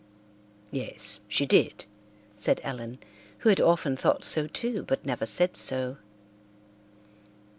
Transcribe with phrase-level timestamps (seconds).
[0.71, 1.85] "Yes, she did,"
[2.35, 2.97] said Ellen,
[3.41, 5.97] who had often thought so too, but never said so.